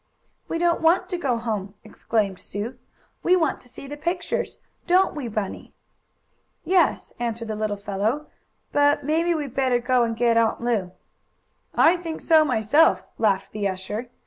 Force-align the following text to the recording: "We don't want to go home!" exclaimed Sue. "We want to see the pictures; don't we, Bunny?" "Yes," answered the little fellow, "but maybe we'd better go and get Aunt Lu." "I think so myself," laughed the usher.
"We 0.47 0.57
don't 0.57 0.81
want 0.81 1.09
to 1.09 1.17
go 1.19 1.37
home!" 1.37 1.75
exclaimed 1.83 2.39
Sue. 2.39 2.79
"We 3.21 3.35
want 3.35 3.61
to 3.61 3.69
see 3.69 3.85
the 3.85 3.95
pictures; 3.97 4.57
don't 4.87 5.13
we, 5.13 5.27
Bunny?" 5.27 5.75
"Yes," 6.65 7.13
answered 7.19 7.49
the 7.49 7.55
little 7.55 7.77
fellow, 7.77 8.25
"but 8.71 9.03
maybe 9.03 9.35
we'd 9.35 9.53
better 9.53 9.77
go 9.77 10.01
and 10.01 10.17
get 10.17 10.37
Aunt 10.37 10.59
Lu." 10.59 10.91
"I 11.75 11.97
think 11.97 12.19
so 12.21 12.43
myself," 12.43 13.03
laughed 13.19 13.51
the 13.51 13.67
usher. 13.67 14.09